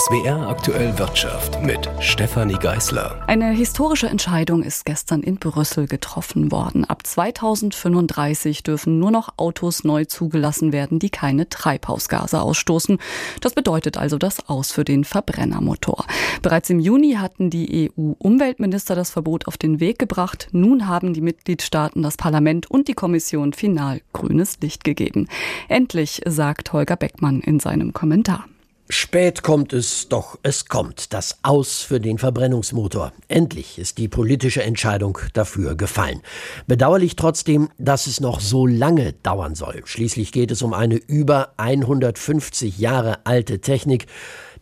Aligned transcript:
SWR 0.00 0.48
aktuell 0.48 0.98
Wirtschaft 0.98 1.62
mit 1.62 1.86
Stefanie 2.00 2.56
Geißler. 2.58 3.22
Eine 3.26 3.50
historische 3.50 4.06
Entscheidung 4.06 4.62
ist 4.62 4.86
gestern 4.86 5.22
in 5.22 5.36
Brüssel 5.36 5.86
getroffen 5.86 6.50
worden. 6.50 6.86
Ab 6.86 7.06
2035 7.06 8.62
dürfen 8.62 8.98
nur 8.98 9.10
noch 9.10 9.34
Autos 9.36 9.84
neu 9.84 10.06
zugelassen 10.06 10.72
werden, 10.72 11.00
die 11.00 11.10
keine 11.10 11.50
Treibhausgase 11.50 12.40
ausstoßen. 12.40 12.96
Das 13.42 13.52
bedeutet 13.52 13.98
also 13.98 14.16
das 14.16 14.48
Aus 14.48 14.72
für 14.72 14.84
den 14.84 15.04
Verbrennermotor. 15.04 16.06
Bereits 16.40 16.70
im 16.70 16.80
Juni 16.80 17.16
hatten 17.18 17.50
die 17.50 17.90
EU-Umweltminister 17.94 18.94
das 18.94 19.10
Verbot 19.10 19.48
auf 19.48 19.58
den 19.58 19.80
Weg 19.80 19.98
gebracht. 19.98 20.48
Nun 20.52 20.88
haben 20.88 21.12
die 21.12 21.20
Mitgliedstaaten, 21.20 22.02
das 22.02 22.16
Parlament 22.16 22.70
und 22.70 22.88
die 22.88 22.94
Kommission 22.94 23.52
final 23.52 24.00
grünes 24.14 24.60
Licht 24.62 24.82
gegeben. 24.82 25.28
Endlich, 25.68 26.22
sagt 26.24 26.72
Holger 26.72 26.96
Beckmann 26.96 27.40
in 27.40 27.60
seinem 27.60 27.92
Kommentar. 27.92 28.46
Spät 28.92 29.44
kommt 29.44 29.72
es, 29.72 30.08
doch 30.08 30.36
es 30.42 30.66
kommt. 30.66 31.12
Das 31.12 31.38
Aus 31.42 31.80
für 31.80 32.00
den 32.00 32.18
Verbrennungsmotor. 32.18 33.12
Endlich 33.28 33.78
ist 33.78 33.98
die 33.98 34.08
politische 34.08 34.64
Entscheidung 34.64 35.16
dafür 35.32 35.76
gefallen. 35.76 36.22
Bedauerlich 36.66 37.14
trotzdem, 37.14 37.68
dass 37.78 38.08
es 38.08 38.18
noch 38.18 38.40
so 38.40 38.66
lange 38.66 39.12
dauern 39.12 39.54
soll. 39.54 39.82
Schließlich 39.84 40.32
geht 40.32 40.50
es 40.50 40.60
um 40.62 40.74
eine 40.74 40.96
über 40.96 41.52
150 41.56 42.78
Jahre 42.78 43.24
alte 43.24 43.60
Technik, 43.60 44.06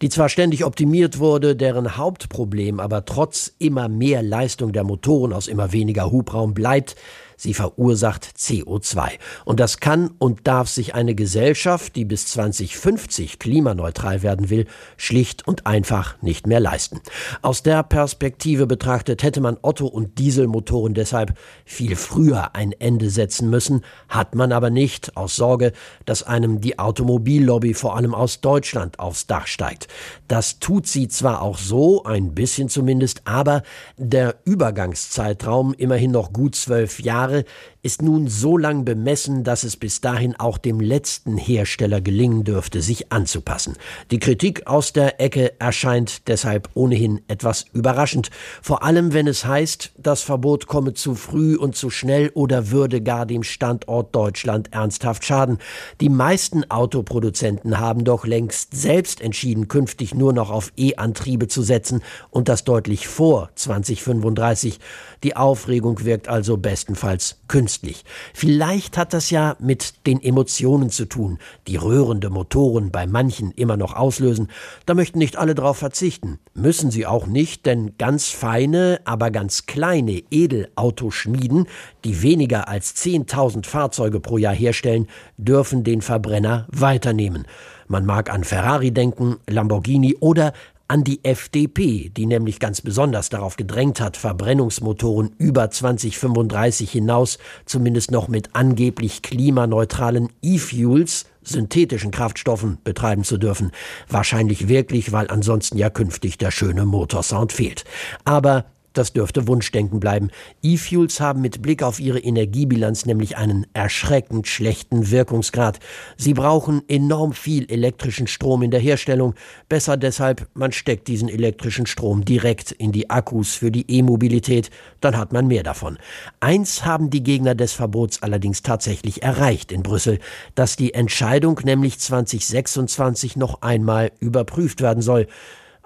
die 0.02 0.10
zwar 0.10 0.28
ständig 0.28 0.66
optimiert 0.66 1.18
wurde, 1.18 1.56
deren 1.56 1.96
Hauptproblem 1.96 2.80
aber 2.80 3.06
trotz 3.06 3.54
immer 3.58 3.88
mehr 3.88 4.22
Leistung 4.22 4.74
der 4.74 4.84
Motoren 4.84 5.32
aus 5.32 5.48
immer 5.48 5.72
weniger 5.72 6.12
Hubraum 6.12 6.52
bleibt, 6.52 6.96
Sie 7.38 7.54
verursacht 7.54 8.26
CO2. 8.36 9.10
Und 9.44 9.60
das 9.60 9.78
kann 9.78 10.10
und 10.18 10.48
darf 10.48 10.68
sich 10.68 10.96
eine 10.96 11.14
Gesellschaft, 11.14 11.94
die 11.94 12.04
bis 12.04 12.26
2050 12.26 13.38
klimaneutral 13.38 14.22
werden 14.24 14.50
will, 14.50 14.66
schlicht 14.96 15.46
und 15.46 15.64
einfach 15.64 16.20
nicht 16.20 16.48
mehr 16.48 16.58
leisten. 16.58 17.00
Aus 17.40 17.62
der 17.62 17.84
Perspektive 17.84 18.66
betrachtet 18.66 19.22
hätte 19.22 19.40
man 19.40 19.56
Otto- 19.62 19.86
und 19.86 20.18
Dieselmotoren 20.18 20.94
deshalb 20.94 21.38
viel 21.64 21.94
früher 21.94 22.56
ein 22.56 22.72
Ende 22.72 23.08
setzen 23.08 23.48
müssen, 23.50 23.84
hat 24.08 24.34
man 24.34 24.50
aber 24.50 24.70
nicht, 24.70 25.16
aus 25.16 25.36
Sorge, 25.36 25.72
dass 26.06 26.24
einem 26.24 26.60
die 26.60 26.80
Automobillobby 26.80 27.72
vor 27.74 27.96
allem 27.96 28.14
aus 28.14 28.40
Deutschland 28.40 28.98
aufs 28.98 29.28
Dach 29.28 29.46
steigt. 29.46 29.86
Das 30.26 30.58
tut 30.58 30.88
sie 30.88 31.06
zwar 31.06 31.40
auch 31.40 31.58
so, 31.58 32.02
ein 32.02 32.34
bisschen 32.34 32.68
zumindest, 32.68 33.22
aber 33.26 33.62
der 33.96 34.34
Übergangszeitraum, 34.44 35.72
immerhin 35.74 36.10
noch 36.10 36.32
gut 36.32 36.56
zwölf 36.56 36.98
Jahre, 36.98 37.27
Jahre 37.28 37.44
ist 37.82 38.02
nun 38.02 38.26
so 38.26 38.58
lang 38.58 38.84
bemessen, 38.84 39.44
dass 39.44 39.62
es 39.62 39.76
bis 39.76 40.00
dahin 40.00 40.34
auch 40.34 40.58
dem 40.58 40.80
letzten 40.80 41.36
Hersteller 41.36 42.00
gelingen 42.00 42.42
dürfte, 42.42 42.82
sich 42.82 43.12
anzupassen. 43.12 43.76
Die 44.10 44.18
Kritik 44.18 44.66
aus 44.66 44.92
der 44.92 45.20
Ecke 45.20 45.60
erscheint 45.60 46.26
deshalb 46.26 46.68
ohnehin 46.74 47.20
etwas 47.28 47.66
überraschend, 47.72 48.30
vor 48.62 48.82
allem 48.82 49.12
wenn 49.12 49.28
es 49.28 49.44
heißt, 49.44 49.92
das 49.96 50.22
Verbot 50.22 50.66
komme 50.66 50.94
zu 50.94 51.14
früh 51.14 51.56
und 51.56 51.76
zu 51.76 51.88
schnell 51.88 52.30
oder 52.34 52.70
würde 52.70 53.00
gar 53.00 53.26
dem 53.26 53.44
Standort 53.44 54.14
Deutschland 54.14 54.72
ernsthaft 54.72 55.24
schaden. 55.24 55.58
Die 56.00 56.08
meisten 56.08 56.68
Autoproduzenten 56.70 57.78
haben 57.78 58.04
doch 58.04 58.26
längst 58.26 58.74
selbst 58.74 59.20
entschieden, 59.20 59.68
künftig 59.68 60.14
nur 60.14 60.32
noch 60.32 60.50
auf 60.50 60.72
E-Antriebe 60.76 61.46
zu 61.46 61.62
setzen 61.62 62.02
und 62.30 62.48
das 62.48 62.64
deutlich 62.64 63.06
vor 63.06 63.50
2035. 63.54 64.80
Die 65.22 65.36
Aufregung 65.36 66.04
wirkt 66.04 66.28
also 66.28 66.56
bestenfalls 66.56 67.38
künstlich 67.46 67.67
künstlich. 67.68 68.04
Vielleicht 68.32 68.96
hat 68.96 69.12
das 69.12 69.28
ja 69.28 69.54
mit 69.58 70.06
den 70.06 70.22
Emotionen 70.22 70.88
zu 70.88 71.04
tun, 71.04 71.38
die 71.66 71.76
röhrende 71.76 72.30
Motoren 72.30 72.90
bei 72.90 73.06
manchen 73.06 73.52
immer 73.52 73.76
noch 73.76 73.94
auslösen. 73.94 74.48
Da 74.86 74.94
möchten 74.94 75.18
nicht 75.18 75.36
alle 75.36 75.54
drauf 75.54 75.76
verzichten. 75.76 76.38
Müssen 76.54 76.90
sie 76.90 77.04
auch 77.04 77.26
nicht, 77.26 77.66
denn 77.66 77.92
ganz 77.98 78.28
feine, 78.28 79.00
aber 79.04 79.30
ganz 79.30 79.66
kleine 79.66 80.22
Edelautoschmieden, 80.30 81.66
die 82.04 82.22
weniger 82.22 82.68
als 82.68 82.96
10.000 82.96 83.66
Fahrzeuge 83.66 84.20
pro 84.20 84.38
Jahr 84.38 84.54
herstellen, 84.54 85.06
dürfen 85.36 85.84
den 85.84 86.00
Verbrenner 86.00 86.66
weiternehmen. 86.70 87.46
Man 87.86 88.06
mag 88.06 88.32
an 88.32 88.44
Ferrari 88.44 88.92
denken, 88.92 89.36
Lamborghini 89.46 90.16
oder 90.20 90.52
an 90.88 91.04
die 91.04 91.22
FDP, 91.22 92.08
die 92.08 92.24
nämlich 92.24 92.60
ganz 92.60 92.80
besonders 92.80 93.28
darauf 93.28 93.56
gedrängt 93.56 94.00
hat, 94.00 94.16
Verbrennungsmotoren 94.16 95.34
über 95.36 95.70
2035 95.70 96.90
hinaus 96.90 97.38
zumindest 97.66 98.10
noch 98.10 98.28
mit 98.28 98.54
angeblich 98.54 99.20
klimaneutralen 99.22 100.30
E-Fuels 100.42 101.26
synthetischen 101.42 102.10
Kraftstoffen 102.10 102.78
betreiben 102.84 103.24
zu 103.24 103.38
dürfen. 103.38 103.70
Wahrscheinlich 104.08 104.68
wirklich, 104.68 105.12
weil 105.12 105.28
ansonsten 105.28 105.78
ja 105.78 105.90
künftig 105.90 106.38
der 106.38 106.50
schöne 106.50 106.84
Motorsound 106.86 107.52
fehlt. 107.52 107.84
Aber 108.24 108.64
das 108.92 109.12
dürfte 109.12 109.46
Wunschdenken 109.46 110.00
bleiben. 110.00 110.30
E-Fuels 110.62 111.20
haben 111.20 111.40
mit 111.40 111.62
Blick 111.62 111.82
auf 111.82 112.00
ihre 112.00 112.18
Energiebilanz 112.18 113.06
nämlich 113.06 113.36
einen 113.36 113.66
erschreckend 113.72 114.46
schlechten 114.46 115.10
Wirkungsgrad. 115.10 115.78
Sie 116.16 116.34
brauchen 116.34 116.82
enorm 116.88 117.32
viel 117.32 117.70
elektrischen 117.70 118.26
Strom 118.26 118.62
in 118.62 118.70
der 118.70 118.80
Herstellung. 118.80 119.34
Besser 119.68 119.96
deshalb, 119.96 120.48
man 120.54 120.72
steckt 120.72 121.08
diesen 121.08 121.28
elektrischen 121.28 121.86
Strom 121.86 122.24
direkt 122.24 122.72
in 122.72 122.92
die 122.92 123.10
Akkus 123.10 123.54
für 123.54 123.70
die 123.70 123.90
E-Mobilität, 123.90 124.70
dann 125.00 125.16
hat 125.16 125.32
man 125.32 125.46
mehr 125.46 125.62
davon. 125.62 125.98
Eins 126.40 126.84
haben 126.84 127.10
die 127.10 127.22
Gegner 127.22 127.54
des 127.54 127.72
Verbots 127.72 128.22
allerdings 128.22 128.62
tatsächlich 128.62 129.22
erreicht 129.22 129.72
in 129.72 129.82
Brüssel, 129.82 130.18
dass 130.54 130.76
die 130.76 130.94
Entscheidung 130.94 131.60
nämlich 131.64 131.98
2026 131.98 133.36
noch 133.36 133.62
einmal 133.62 134.12
überprüft 134.20 134.80
werden 134.80 135.02
soll 135.02 135.26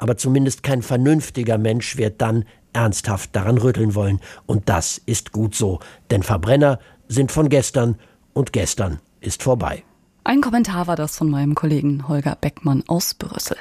aber 0.02 0.16
zumindest 0.16 0.64
kein 0.64 0.82
vernünftiger 0.82 1.58
Mensch 1.58 1.96
wird 1.96 2.20
dann 2.20 2.44
ernsthaft 2.72 3.34
daran 3.34 3.59
rütteln 3.59 3.94
wollen. 3.94 4.21
Und 4.47 4.69
das 4.69 5.00
ist 5.05 5.33
gut 5.33 5.55
so, 5.55 5.81
denn 6.10 6.22
Verbrenner 6.22 6.78
sind 7.09 7.33
von 7.33 7.49
gestern 7.49 7.99
und 8.33 8.53
gestern 8.53 9.00
ist 9.21 9.43
vorbei. 9.43 9.84
Ein 10.25 10.41
Kommentar 10.41 10.87
war 10.87 10.94
das 10.94 11.16
von 11.16 11.28
meinem 11.28 11.56
Kollegen 11.56 12.06
Holger 12.06 12.37
Beckmann 12.41 12.84
aus 12.87 13.15
Brüssel. 13.15 13.56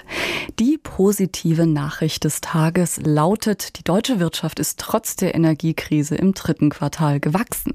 Die 0.59 0.77
positive 0.77 1.65
Nachricht 1.65 2.23
des 2.23 2.39
Tages 2.39 2.99
lautet, 3.03 3.79
die 3.79 3.83
deutsche 3.83 4.19
Wirtschaft 4.19 4.59
ist 4.59 4.79
trotz 4.79 5.15
der 5.15 5.33
Energiekrise 5.33 6.15
im 6.15 6.35
dritten 6.35 6.69
Quartal 6.69 7.19
gewachsen. 7.19 7.73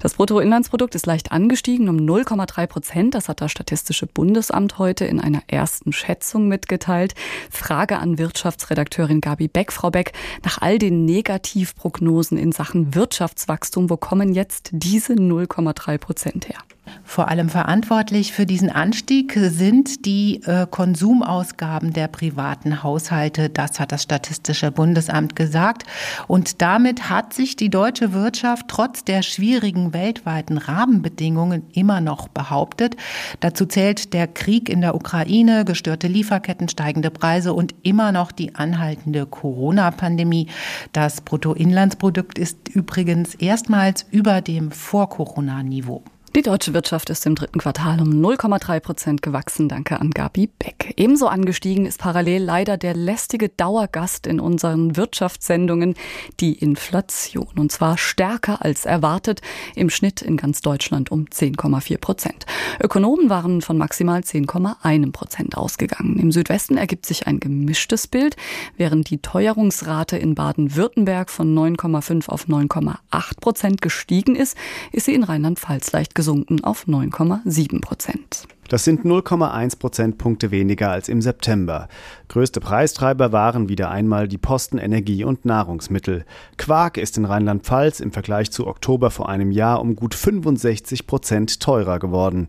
Das 0.00 0.14
Bruttoinlandsprodukt 0.14 0.94
ist 0.94 1.06
leicht 1.06 1.32
angestiegen 1.32 1.88
um 1.88 1.96
0,3 1.96 2.66
Prozent. 2.66 3.14
Das 3.14 3.28
hat 3.28 3.40
das 3.40 3.50
Statistische 3.50 4.06
Bundesamt 4.06 4.78
heute 4.78 5.04
in 5.04 5.20
einer 5.20 5.42
ersten 5.46 5.92
Schätzung 5.92 6.48
mitgeteilt. 6.48 7.14
Frage 7.50 7.98
an 7.98 8.18
Wirtschaftsredakteurin 8.18 9.20
Gabi 9.20 9.48
Beck. 9.48 9.72
Frau 9.72 9.90
Beck, 9.90 10.12
nach 10.44 10.58
all 10.60 10.78
den 10.78 11.04
Negativprognosen 11.04 12.38
in 12.38 12.52
Sachen 12.52 12.94
Wirtschaftswachstum, 12.94 13.90
wo 13.90 13.96
kommen 13.96 14.32
jetzt 14.32 14.70
diese 14.72 15.14
0,3 15.14 15.98
Prozent 15.98 16.48
her? 16.48 16.58
Vor 17.04 17.28
allem 17.28 17.48
verantwortlich 17.48 18.32
für 18.32 18.46
diesen 18.46 18.70
Anstieg 18.70 19.32
sind 19.34 20.04
die 20.04 20.42
äh, 20.44 20.66
Konsumausgaben 20.70 21.92
der 21.92 22.08
privaten 22.08 22.82
Haushalte. 22.82 23.48
Das 23.48 23.80
hat 23.80 23.92
das 23.92 24.02
Statistische 24.02 24.70
Bundesamt 24.70 25.36
gesagt. 25.36 25.84
Und 26.26 26.62
damit 26.62 27.08
hat 27.10 27.32
sich 27.32 27.56
die 27.56 27.70
deutsche 27.70 28.12
Wirtschaft 28.12 28.66
trotz 28.68 29.04
der 29.04 29.22
schwierigen 29.22 29.92
weltweiten 29.92 30.58
Rahmenbedingungen 30.58 31.62
immer 31.72 32.00
noch 32.00 32.28
behauptet. 32.28 32.96
Dazu 33.40 33.66
zählt 33.66 34.12
der 34.12 34.26
Krieg 34.26 34.68
in 34.68 34.80
der 34.80 34.94
Ukraine, 34.94 35.64
gestörte 35.64 36.06
Lieferketten, 36.06 36.68
steigende 36.68 37.10
Preise 37.10 37.52
und 37.52 37.74
immer 37.82 38.12
noch 38.12 38.32
die 38.32 38.54
anhaltende 38.54 39.26
Corona-Pandemie. 39.26 40.48
Das 40.92 41.20
Bruttoinlandsprodukt 41.20 42.38
ist 42.38 42.68
übrigens 42.68 43.34
erstmals 43.34 44.06
über 44.10 44.40
dem 44.40 44.70
Vor-Corona-Niveau. 44.70 46.02
Die 46.36 46.42
deutsche 46.42 46.74
Wirtschaft 46.74 47.08
ist 47.08 47.24
im 47.24 47.34
dritten 47.34 47.58
Quartal 47.58 48.02
um 48.02 48.10
0,3 48.10 48.80
Prozent 48.80 49.22
gewachsen. 49.22 49.66
Danke 49.66 49.98
an 49.98 50.10
Gabi 50.10 50.50
Beck. 50.58 50.92
Ebenso 50.98 51.26
angestiegen 51.26 51.86
ist 51.86 51.98
parallel 51.98 52.42
leider 52.42 52.76
der 52.76 52.94
lästige 52.94 53.48
Dauergast 53.48 54.26
in 54.26 54.38
unseren 54.38 54.96
Wirtschaftssendungen, 54.96 55.94
die 56.38 56.52
Inflation. 56.52 57.48
Und 57.56 57.72
zwar 57.72 57.96
stärker 57.96 58.62
als 58.62 58.84
erwartet, 58.84 59.40
im 59.74 59.88
Schnitt 59.88 60.20
in 60.20 60.36
ganz 60.36 60.60
Deutschland 60.60 61.10
um 61.10 61.24
10,4 61.24 61.98
Prozent. 61.98 62.44
Ökonomen 62.78 63.30
waren 63.30 63.62
von 63.62 63.78
maximal 63.78 64.20
10,1 64.20 65.12
Prozent 65.12 65.56
ausgegangen. 65.56 66.18
Im 66.18 66.30
Südwesten 66.30 66.76
ergibt 66.76 67.06
sich 67.06 67.26
ein 67.26 67.40
gemischtes 67.40 68.06
Bild. 68.06 68.36
Während 68.76 69.08
die 69.08 69.18
Teuerungsrate 69.22 70.18
in 70.18 70.34
Baden-Württemberg 70.34 71.30
von 71.30 71.52
9,5 71.56 72.28
auf 72.28 72.46
9,8 72.46 73.40
Prozent 73.40 73.82
gestiegen 73.82 74.36
ist, 74.36 74.58
ist 74.92 75.06
sie 75.06 75.14
in 75.14 75.24
Rheinland-Pfalz 75.24 75.90
leicht 75.92 76.14
gesunken 76.18 76.64
auf 76.64 76.88
9,7 76.88 77.80
Prozent. 77.80 78.48
Das 78.68 78.82
sind 78.82 79.04
0,1 79.04 79.78
Prozentpunkte 79.78 80.50
weniger 80.50 80.90
als 80.90 81.08
im 81.08 81.22
September. 81.22 81.86
Größte 82.26 82.58
Preistreiber 82.58 83.30
waren 83.30 83.68
wieder 83.68 83.92
einmal 83.92 84.26
die 84.26 84.36
Posten, 84.36 84.78
Energie 84.78 85.22
und 85.22 85.44
Nahrungsmittel. 85.44 86.24
Quark 86.56 86.96
ist 86.96 87.16
in 87.18 87.24
Rheinland-Pfalz 87.24 88.00
im 88.00 88.10
Vergleich 88.10 88.50
zu 88.50 88.66
Oktober 88.66 89.12
vor 89.12 89.28
einem 89.28 89.52
Jahr 89.52 89.80
um 89.80 89.94
gut 89.94 90.16
65 90.16 91.06
Prozent 91.06 91.60
teurer 91.60 92.00
geworden. 92.00 92.48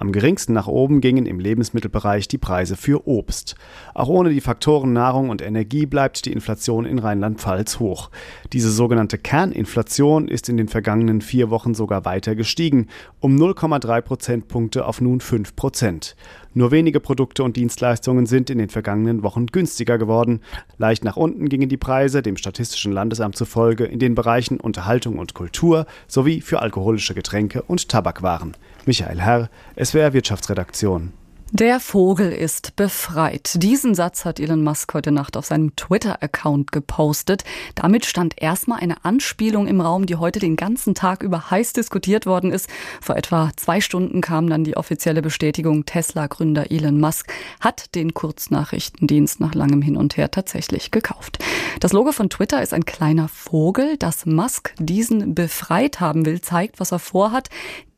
Am 0.00 0.12
geringsten 0.12 0.52
nach 0.52 0.68
oben 0.68 1.00
gingen 1.00 1.26
im 1.26 1.40
Lebensmittelbereich 1.40 2.28
die 2.28 2.38
Preise 2.38 2.76
für 2.76 3.08
Obst. 3.08 3.56
Auch 3.94 4.06
ohne 4.06 4.30
die 4.30 4.40
Faktoren 4.40 4.92
Nahrung 4.92 5.28
und 5.28 5.42
Energie 5.42 5.86
bleibt 5.86 6.24
die 6.24 6.32
Inflation 6.32 6.86
in 6.86 7.00
Rheinland-Pfalz 7.00 7.80
hoch. 7.80 8.10
Diese 8.52 8.70
sogenannte 8.70 9.18
Kerninflation 9.18 10.28
ist 10.28 10.48
in 10.48 10.56
den 10.56 10.68
vergangenen 10.68 11.20
vier 11.20 11.50
Wochen 11.50 11.74
sogar 11.74 12.04
weiter 12.04 12.36
gestiegen, 12.36 12.86
um 13.18 13.36
0,3 13.36 14.00
Prozentpunkte 14.02 14.86
auf 14.86 15.00
nun 15.00 15.20
5 15.20 15.56
Prozent. 15.56 16.14
Nur 16.54 16.70
wenige 16.70 17.00
Produkte 17.00 17.44
und 17.44 17.56
Dienstleistungen 17.56 18.26
sind 18.26 18.50
in 18.50 18.58
den 18.58 18.68
vergangenen 18.68 19.22
Wochen 19.22 19.46
günstiger 19.46 19.98
geworden. 19.98 20.40
Leicht 20.78 21.04
nach 21.04 21.16
unten 21.16 21.48
gingen 21.48 21.68
die 21.68 21.76
Preise, 21.76 22.22
dem 22.22 22.36
Statistischen 22.36 22.92
Landesamt 22.92 23.36
zufolge, 23.36 23.84
in 23.84 23.98
den 23.98 24.14
Bereichen 24.14 24.58
Unterhaltung 24.58 25.18
und 25.18 25.34
Kultur 25.34 25.86
sowie 26.06 26.40
für 26.40 26.60
alkoholische 26.60 27.14
Getränke 27.14 27.62
und 27.62 27.88
Tabakwaren. 27.88 28.56
Michael 28.86 29.20
Herr, 29.20 29.50
SWR 29.82 30.12
Wirtschaftsredaktion. 30.12 31.12
Der 31.50 31.80
Vogel 31.80 32.30
ist 32.30 32.76
befreit. 32.76 33.54
Diesen 33.62 33.94
Satz 33.94 34.26
hat 34.26 34.38
Elon 34.38 34.62
Musk 34.62 34.92
heute 34.92 35.12
Nacht 35.12 35.34
auf 35.34 35.46
seinem 35.46 35.74
Twitter-Account 35.76 36.72
gepostet. 36.72 37.42
Damit 37.74 38.04
stand 38.04 38.34
erstmal 38.36 38.80
eine 38.80 39.02
Anspielung 39.06 39.66
im 39.66 39.80
Raum, 39.80 40.04
die 40.04 40.16
heute 40.16 40.40
den 40.40 40.56
ganzen 40.56 40.94
Tag 40.94 41.22
über 41.22 41.50
heiß 41.50 41.72
diskutiert 41.72 42.26
worden 42.26 42.52
ist. 42.52 42.68
Vor 43.00 43.16
etwa 43.16 43.50
zwei 43.56 43.80
Stunden 43.80 44.20
kam 44.20 44.50
dann 44.50 44.62
die 44.62 44.76
offizielle 44.76 45.22
Bestätigung, 45.22 45.86
Tesla-Gründer 45.86 46.70
Elon 46.70 47.00
Musk 47.00 47.32
hat 47.60 47.94
den 47.94 48.12
Kurznachrichtendienst 48.12 49.40
nach 49.40 49.54
langem 49.54 49.80
Hin 49.80 49.96
und 49.96 50.18
Her 50.18 50.30
tatsächlich 50.30 50.90
gekauft. 50.90 51.38
Das 51.80 51.94
Logo 51.94 52.12
von 52.12 52.28
Twitter 52.28 52.62
ist 52.62 52.74
ein 52.74 52.84
kleiner 52.84 53.28
Vogel. 53.28 53.96
Dass 53.96 54.26
Musk 54.26 54.74
diesen 54.78 55.34
befreit 55.34 55.98
haben 55.98 56.26
will, 56.26 56.42
zeigt, 56.42 56.78
was 56.78 56.92
er 56.92 56.98
vorhat. 56.98 57.48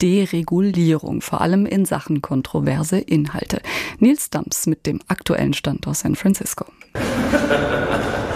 Deregulierung, 0.00 1.20
vor 1.20 1.40
allem 1.42 1.66
in 1.66 1.84
Sachen 1.84 2.22
kontroverse 2.22 2.98
Inhalte. 2.98 3.39
Nils 3.98 4.30
Dumps 4.30 4.66
mit 4.66 4.86
dem 4.86 5.00
aktuellen 5.08 5.54
Stand 5.54 5.86
aus 5.86 6.00
San 6.00 6.16
Francisco. 6.16 6.66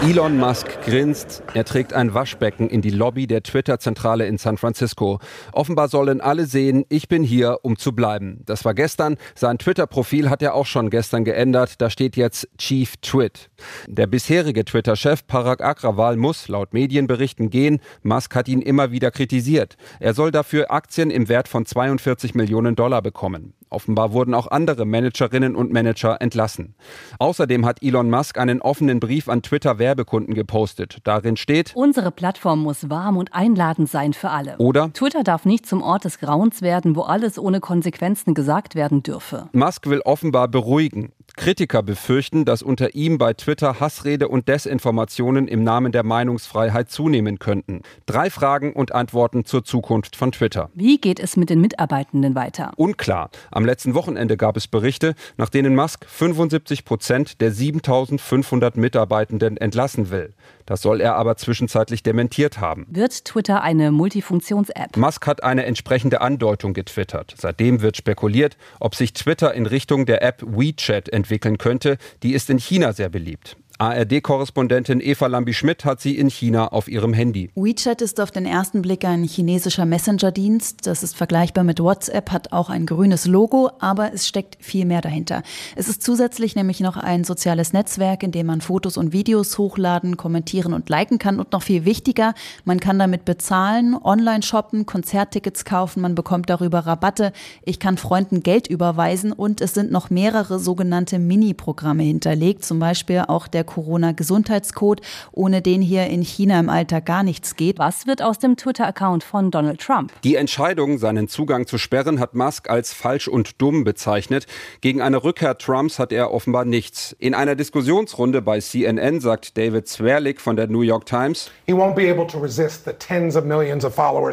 Elon 0.07 0.37
Musk 0.37 0.67
grinst. 0.83 1.41
Er 1.55 1.65
trägt 1.65 1.93
ein 1.93 2.13
Waschbecken 2.13 2.69
in 2.69 2.81
die 2.81 2.91
Lobby 2.91 3.25
der 3.25 3.41
Twitter-Zentrale 3.41 4.27
in 4.27 4.37
San 4.37 4.57
Francisco. 4.57 5.19
Offenbar 5.51 5.87
sollen 5.87 6.21
alle 6.21 6.45
sehen, 6.45 6.85
ich 6.89 7.07
bin 7.07 7.23
hier, 7.23 7.57
um 7.63 7.75
zu 7.75 7.93
bleiben. 7.93 8.41
Das 8.45 8.65
war 8.65 8.75
gestern. 8.75 9.17
Sein 9.33 9.57
Twitter-Profil 9.57 10.29
hat 10.29 10.43
er 10.43 10.53
auch 10.53 10.67
schon 10.67 10.91
gestern 10.91 11.25
geändert. 11.25 11.81
Da 11.81 11.89
steht 11.89 12.17
jetzt 12.17 12.47
Chief 12.59 12.97
Twit. 12.97 13.49
Der 13.87 14.05
bisherige 14.05 14.63
Twitter-Chef 14.63 15.25
Parag 15.25 15.63
Agrawal 15.63 16.17
muss 16.17 16.47
laut 16.49 16.73
Medienberichten 16.73 17.49
gehen. 17.49 17.79
Musk 18.03 18.35
hat 18.35 18.47
ihn 18.47 18.61
immer 18.61 18.91
wieder 18.91 19.09
kritisiert. 19.09 19.75
Er 19.99 20.13
soll 20.13 20.29
dafür 20.29 20.71
Aktien 20.71 21.09
im 21.09 21.29
Wert 21.29 21.47
von 21.47 21.65
42 21.65 22.35
Millionen 22.35 22.75
Dollar 22.75 23.01
bekommen. 23.01 23.55
Offenbar 23.69 24.13
wurden 24.13 24.33
auch 24.33 24.47
andere 24.47 24.85
Managerinnen 24.85 25.55
und 25.55 25.71
Manager 25.73 26.21
entlassen. 26.21 26.75
Außerdem 27.19 27.65
hat 27.65 27.81
Elon 27.81 28.09
Musk 28.09 28.37
einen 28.37 28.61
offenen 28.61 28.99
Brief 28.99 29.27
an 29.27 29.41
Twitter-Werbekunden 29.41 30.33
gepostet. 30.33 30.99
Darin 31.03 31.37
steht, 31.37 31.73
Unsere 31.75 32.11
Plattform 32.11 32.61
muss 32.61 32.89
warm 32.89 33.17
und 33.17 33.33
einladend 33.33 33.89
sein 33.89 34.13
für 34.13 34.29
alle. 34.29 34.57
Oder 34.57 34.93
Twitter 34.93 35.23
darf 35.23 35.45
nicht 35.45 35.65
zum 35.65 35.81
Ort 35.81 36.05
des 36.05 36.19
Grauens 36.19 36.61
werden, 36.61 36.95
wo 36.95 37.01
alles 37.01 37.39
ohne 37.39 37.59
Konsequenzen 37.59 38.33
gesagt 38.33 38.75
werden 38.75 39.03
dürfe. 39.03 39.49
Musk 39.53 39.87
will 39.87 40.01
offenbar 40.05 40.47
beruhigen. 40.47 41.11
Kritiker 41.35 41.83
befürchten, 41.83 42.45
dass 42.45 42.61
unter 42.61 42.95
ihm 42.95 43.17
bei 43.17 43.33
Twitter 43.33 43.79
Hassrede 43.79 44.27
und 44.27 44.47
Desinformationen 44.47 45.47
im 45.47 45.63
Namen 45.63 45.91
der 45.91 46.03
Meinungsfreiheit 46.03 46.89
zunehmen 46.89 47.39
könnten. 47.39 47.81
Drei 48.05 48.29
Fragen 48.29 48.73
und 48.73 48.93
Antworten 48.93 49.45
zur 49.45 49.63
Zukunft 49.63 50.15
von 50.15 50.31
Twitter. 50.31 50.69
Wie 50.73 50.97
geht 50.97 51.19
es 51.19 51.37
mit 51.37 51.49
den 51.49 51.61
Mitarbeitenden 51.61 52.35
weiter? 52.35 52.71
Unklar. 52.77 53.29
Am 53.51 53.65
letzten 53.65 53.93
Wochenende 53.93 54.37
gab 54.37 54.57
es 54.57 54.67
Berichte, 54.67 55.15
nach 55.37 55.49
denen 55.49 55.75
Musk 55.75 56.05
75 56.07 56.85
Prozent 56.85 57.41
der 57.41 57.51
7500 57.51 58.77
Mitarbeitenden 58.77 59.57
entlassen 59.57 60.09
will. 60.09 60.33
Das 60.65 60.81
soll 60.81 60.99
er 60.99 61.15
aber 61.15 61.37
zwischenzeitlich 61.37 62.01
dementiert 62.01 62.59
haben. 62.59 62.87
Wird 62.89 63.25
Twitter 63.25 63.61
eine 63.61 63.91
Multifunktions-App? 63.91 64.97
Musk 64.97 65.27
hat 65.27 65.43
eine 65.43 65.65
entsprechende 65.65 66.21
Andeutung 66.21 66.73
getwittert. 66.73 67.35
Seitdem 67.37 67.81
wird 67.81 67.97
spekuliert, 67.97 68.57
ob 68.79 68.95
sich 68.95 69.13
Twitter 69.13 69.53
in 69.53 69.67
Richtung 69.67 70.05
der 70.07 70.23
App 70.23 70.41
WeChat 70.41 71.09
entwickeln 71.25 71.57
könnte. 71.57 71.97
Die 72.23 72.33
ist 72.33 72.49
in 72.49 72.59
China 72.59 72.93
sehr 72.93 73.09
beliebt. 73.09 73.57
ARD-Korrespondentin 73.77 75.01
Eva 75.01 75.27
Lambi-Schmidt 75.27 75.83
hat 75.83 75.99
sie 75.99 76.17
in 76.17 76.29
China 76.29 76.69
auf 76.69 76.87
ihrem 76.87 77.11
Handy. 77.11 77.49
WeChat 77.55 78.01
ist 78.01 78.21
auf 78.21 78.31
den 78.31 78.45
ersten 78.45 78.81
Blick 78.81 79.03
ein 79.03 79.25
chinesischer 79.25 79.85
Messenger-Dienst. 79.85 80.87
Das 80.87 81.03
ist 81.03 81.17
vergleichbar 81.17 81.65
mit 81.65 81.81
WhatsApp, 81.81 82.31
hat 82.31 82.53
auch 82.53 82.69
ein 82.69 82.85
grünes 82.85 83.25
Logo, 83.25 83.69
aber 83.79 84.13
es 84.13 84.27
steckt 84.27 84.63
viel 84.63 84.85
mehr 84.85 85.01
dahinter. 85.01 85.43
Es 85.75 85.89
ist 85.89 86.03
zusätzlich 86.03 86.55
nämlich 86.55 86.79
noch 86.79 86.95
ein 86.95 87.25
soziales 87.25 87.73
Netzwerk, 87.73 88.23
in 88.23 88.31
dem 88.31 88.45
man 88.47 88.61
Fotos 88.61 88.95
und 88.95 89.11
Videos 89.11 89.57
hochladen, 89.57 90.15
kommentieren 90.15 90.73
und 90.73 90.87
liken 90.87 91.19
kann. 91.19 91.41
Und 91.41 91.51
noch 91.51 91.63
viel 91.63 91.83
wichtiger, 91.83 92.33
man 92.63 92.79
kann 92.79 92.97
damit 92.97 93.25
bezahlen, 93.25 93.97
online 94.01 94.43
shoppen, 94.43 94.85
Konzerttickets 94.85 95.65
kaufen, 95.65 96.01
man 96.01 96.15
bekommt 96.15 96.49
darüber 96.49 96.79
Rabatte. 96.79 97.33
Ich 97.65 97.81
kann 97.81 97.97
Freunden 97.97 98.41
Geld 98.41 98.67
überweisen 98.67 99.33
und 99.33 99.59
es 99.59 99.73
sind 99.73 99.91
noch 99.91 100.09
mehrere 100.09 100.59
sogenannte 100.59 101.19
Mini-Programme 101.19 102.03
hinterlegt, 102.03 102.63
zum 102.63 102.79
Beispiel 102.79 103.25
auch 103.27 103.47
der 103.47 103.64
Corona-Gesundheitscode, 103.65 105.01
ohne 105.31 105.61
den 105.61 105.81
hier 105.81 106.07
in 106.07 106.21
China 106.21 106.59
im 106.59 106.69
Alltag 106.69 107.05
gar 107.05 107.23
nichts 107.23 107.55
geht. 107.55 107.79
Was 107.79 108.07
wird 108.07 108.21
aus 108.21 108.39
dem 108.39 108.55
Twitter-Account 108.55 109.23
von 109.23 109.51
Donald 109.51 109.81
Trump? 109.81 110.11
Die 110.23 110.35
Entscheidung, 110.35 110.97
seinen 110.97 111.27
Zugang 111.27 111.67
zu 111.67 111.77
sperren, 111.77 112.19
hat 112.19 112.35
Musk 112.35 112.69
als 112.69 112.93
falsch 112.93 113.27
und 113.27 113.61
dumm 113.61 113.83
bezeichnet. 113.83 114.47
Gegen 114.81 115.01
eine 115.01 115.23
Rückkehr 115.23 115.57
Trumps 115.57 115.99
hat 115.99 116.11
er 116.11 116.31
offenbar 116.31 116.65
nichts. 116.65 117.15
In 117.19 117.33
einer 117.33 117.55
Diskussionsrunde 117.55 118.41
bei 118.41 118.59
CNN 118.59 119.19
sagt 119.19 119.57
David 119.57 119.87
Zwerlik 119.87 120.39
von 120.39 120.55
der 120.55 120.67
New 120.67 120.81
York 120.81 121.05
Times, 121.05 121.51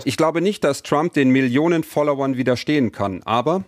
ich 0.04 0.16
glaube 0.16 0.40
nicht, 0.40 0.64
dass 0.64 0.82
Trump 0.82 1.12
den 1.14 1.30
Millionen 1.30 1.84
Followern 1.84 2.36
widerstehen 2.36 2.92
kann, 2.92 3.22
aber 3.24 3.62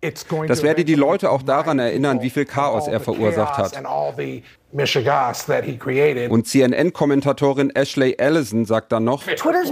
das 0.00 0.62
werde 0.62 0.84
die 0.84 0.94
Leute 0.94 1.30
auch 1.30 1.42
daran 1.42 1.78
erinnern, 1.78 2.20
wie 2.20 2.30
viel 2.30 2.44
Chaos 2.44 2.86
er 2.86 3.00
verursacht 3.00 3.56
hat. 3.56 3.72
Und 6.28 6.46
CNN-Kommentatorin 6.46 7.70
Ashley 7.74 8.14
Ellison 8.18 8.64
sagt 8.66 8.92
dann 8.92 9.04
noch, 9.04 9.22
Twitter 9.24 9.62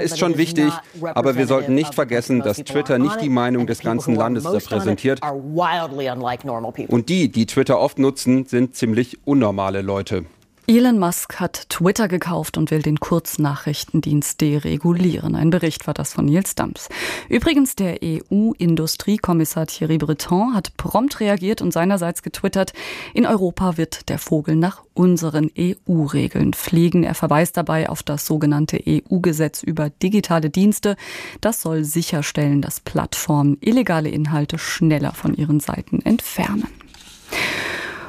ist 0.00 0.18
schon 0.18 0.36
wichtig, 0.36 0.72
aber 1.02 1.36
wir 1.36 1.46
sollten 1.46 1.74
nicht 1.74 1.94
vergessen, 1.94 2.40
dass 2.40 2.58
Twitter 2.58 2.98
nicht 2.98 3.20
die 3.22 3.30
Meinung 3.30 3.66
des 3.66 3.80
ganzen 3.80 4.14
Landes 4.14 4.44
repräsentiert. 4.52 5.20
Und 6.88 7.08
die, 7.08 7.28
die 7.30 7.46
Twitter 7.46 7.78
oft 7.78 7.98
nutzen, 7.98 8.44
sind 8.44 8.76
ziemlich 8.76 9.18
unnormale 9.24 9.80
Leute. 9.80 10.26
Elon 10.70 10.98
Musk 10.98 11.40
hat 11.40 11.70
Twitter 11.70 12.08
gekauft 12.08 12.58
und 12.58 12.70
will 12.70 12.82
den 12.82 13.00
Kurznachrichtendienst 13.00 14.38
deregulieren. 14.38 15.34
Ein 15.34 15.48
Bericht 15.48 15.86
war 15.86 15.94
das 15.94 16.12
von 16.12 16.26
Nils 16.26 16.56
Dams. 16.56 16.90
Übrigens, 17.30 17.74
der 17.74 18.00
EU-Industriekommissar 18.04 19.66
Thierry 19.66 19.96
Breton 19.96 20.52
hat 20.52 20.76
prompt 20.76 21.20
reagiert 21.20 21.62
und 21.62 21.72
seinerseits 21.72 22.22
getwittert, 22.22 22.74
in 23.14 23.24
Europa 23.24 23.78
wird 23.78 24.10
der 24.10 24.18
Vogel 24.18 24.56
nach 24.56 24.82
unseren 24.92 25.50
EU-Regeln 25.58 26.52
fliegen. 26.52 27.02
Er 27.02 27.14
verweist 27.14 27.56
dabei 27.56 27.88
auf 27.88 28.02
das 28.02 28.26
sogenannte 28.26 28.78
EU-Gesetz 28.86 29.62
über 29.62 29.88
digitale 29.88 30.50
Dienste. 30.50 30.96
Das 31.40 31.62
soll 31.62 31.84
sicherstellen, 31.84 32.60
dass 32.60 32.80
Plattformen 32.80 33.56
illegale 33.62 34.10
Inhalte 34.10 34.58
schneller 34.58 35.14
von 35.14 35.32
ihren 35.32 35.60
Seiten 35.60 36.02
entfernen. 36.02 36.68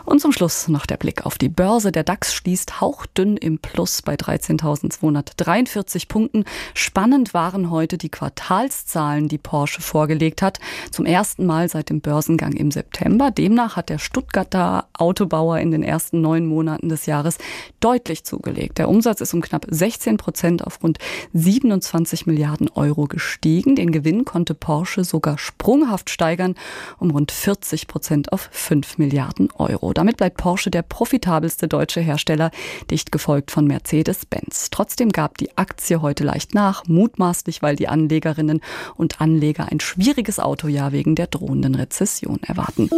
Und 0.10 0.22
zum 0.22 0.32
Schluss 0.32 0.68
noch 0.68 0.88
der 0.88 0.98
Blick 0.98 1.28
auf 1.28 1.38
die 1.38 1.50
Börse. 1.50 1.92
Der 1.92 2.04
DAX 2.04 2.34
schließt 2.34 2.82
hauchdünn 2.82 3.38
im 3.38 3.60
Plus 3.60 4.02
bei 4.02 4.16
13.243 4.16 6.08
Punkten. 6.08 6.46
Spannend 6.74 7.36
waren 7.36 7.70
heute 7.70 8.00
die 8.00 8.10
Quartalszahlen, 8.10 9.28
die 9.28 9.38
Porsche 9.38 9.84
vorgelegt 9.84 10.42
hat. 10.42 10.58
Zum 10.90 11.06
ersten 11.06 11.46
Mal 11.46 11.70
seit 11.70 11.92
dem 11.92 12.02
Börsengang 12.02 12.54
im 12.54 12.72
September. 12.72 13.30
Demnach 13.30 13.76
hat 13.76 13.90
der 13.90 14.00
Stuttgarter 14.00 14.88
Autobauer 14.98 15.60
in 15.60 15.70
den 15.70 15.84
ersten 15.84 16.22
neun 16.22 16.48
Monaten 16.48 16.90
des 16.90 17.06
Jahres 17.06 17.38
deutlich 17.80 18.24
zugelegt. 18.24 18.80
Der 18.80 18.90
Umsatz 18.90 19.22
ist 19.22 19.36
um 19.36 19.42
knapp 19.42 19.68
16 19.70 20.18
Prozent 20.18 20.66
auf 20.66 20.82
rund 20.82 20.98
27 21.34 22.26
Milliarden 22.26 22.68
Euro 22.70 23.06
gestiegen. 23.06 23.76
Den 23.76 23.92
Gewinn 23.92 24.26
konnte 24.26 24.56
Porsche 24.56 25.04
sogar 25.04 25.38
sprunghaft 25.38 26.10
steigern 26.10 26.56
um 26.98 27.12
rund 27.12 27.32
40 27.32 27.86
Prozent 27.86 28.34
auf 28.34 28.50
5 28.52 28.98
Milliarden 28.98 29.52
Euro. 29.52 29.94
Damit 30.00 30.16
bleibt 30.16 30.38
Porsche 30.38 30.72
der 30.72 30.82
profitabelste 30.82 31.68
deutsche 31.68 32.00
Hersteller, 32.00 32.52
dicht 32.90 33.12
gefolgt 33.12 33.52
von 33.52 33.68
Mercedes-Benz. 33.68 34.70
Trotzdem 34.72 35.10
gab 35.10 35.38
die 35.38 35.58
Aktie 35.58 36.02
heute 36.02 36.24
leicht 36.24 36.54
nach, 36.54 36.86
mutmaßlich, 36.88 37.62
weil 37.62 37.76
die 37.76 37.90
Anlegerinnen 37.90 38.62
und 38.96 39.20
Anleger 39.20 39.68
ein 39.70 39.82
schwieriges 39.82 40.40
Autojahr 40.40 40.94
wegen 40.94 41.16
der 41.16 41.28
drohenden 41.28 41.76
Rezession 41.76 42.40
erwarten. 42.44 42.90